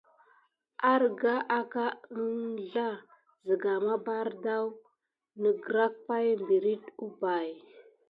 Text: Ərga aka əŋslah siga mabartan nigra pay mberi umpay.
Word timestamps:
Ərga 0.91 1.33
aka 1.59 1.85
əŋslah 2.21 2.97
siga 3.43 3.73
mabartan 3.85 4.65
nigra 5.41 5.85
pay 6.05 6.27
mberi 6.43 6.75
umpay. 7.03 7.49